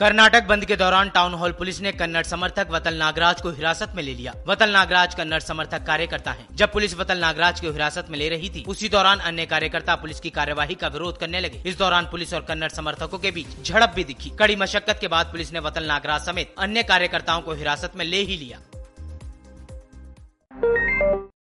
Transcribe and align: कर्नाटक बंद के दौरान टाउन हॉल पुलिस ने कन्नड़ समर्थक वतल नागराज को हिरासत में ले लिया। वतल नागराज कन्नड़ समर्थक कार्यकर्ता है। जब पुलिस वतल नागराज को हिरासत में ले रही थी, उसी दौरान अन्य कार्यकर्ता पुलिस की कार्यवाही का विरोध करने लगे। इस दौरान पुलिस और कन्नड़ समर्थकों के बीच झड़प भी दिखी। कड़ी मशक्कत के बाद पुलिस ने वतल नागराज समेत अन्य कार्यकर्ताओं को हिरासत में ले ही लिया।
कर्नाटक 0.00 0.46
बंद 0.46 0.64
के 0.64 0.76
दौरान 0.76 1.08
टाउन 1.08 1.34
हॉल 1.34 1.52
पुलिस 1.52 1.80
ने 1.80 1.90
कन्नड़ 1.92 2.22
समर्थक 2.22 2.68
वतल 2.70 2.94
नागराज 2.94 3.40
को 3.40 3.50
हिरासत 3.50 3.92
में 3.96 4.02
ले 4.02 4.14
लिया। 4.14 4.32
वतल 4.46 4.70
नागराज 4.70 5.14
कन्नड़ 5.14 5.40
समर्थक 5.40 5.84
कार्यकर्ता 5.86 6.32
है। 6.32 6.46
जब 6.52 6.72
पुलिस 6.72 6.94
वतल 6.94 7.18
नागराज 7.18 7.60
को 7.60 7.72
हिरासत 7.72 8.06
में 8.10 8.18
ले 8.18 8.28
रही 8.28 8.48
थी, 8.48 8.64
उसी 8.68 8.88
दौरान 8.88 9.18
अन्य 9.20 9.46
कार्यकर्ता 9.46 9.94
पुलिस 9.96 10.20
की 10.20 10.30
कार्यवाही 10.30 10.74
का 10.74 10.88
विरोध 10.88 11.18
करने 11.18 11.40
लगे। 11.40 11.62
इस 11.66 11.78
दौरान 11.78 12.08
पुलिस 12.10 12.34
और 12.34 12.46
कन्नड़ 12.48 12.70
समर्थकों 12.70 13.18
के 13.18 13.30
बीच 13.30 13.62
झड़प 13.62 13.92
भी 13.96 14.04
दिखी। 14.04 14.30
कड़ी 14.30 14.56
मशक्कत 14.56 14.98
के 15.00 15.08
बाद 15.08 15.26
पुलिस 15.26 15.52
ने 15.52 15.60
वतल 15.60 15.84
नागराज 15.84 16.26
समेत 16.26 16.54
अन्य 16.58 16.82
कार्यकर्ताओं 16.84 17.40
को 17.40 17.54
हिरासत 17.54 17.96
में 17.96 18.04
ले 18.04 18.22
ही 18.22 18.36
लिया। 18.36 18.58